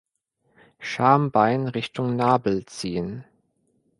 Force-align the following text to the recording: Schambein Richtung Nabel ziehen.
Schambein 0.79 1.67
Richtung 1.67 2.15
Nabel 2.15 2.65
ziehen. 2.65 3.23